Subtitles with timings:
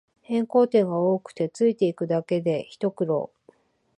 [0.23, 3.29] 変更点が多くてついていくだけでひと苦労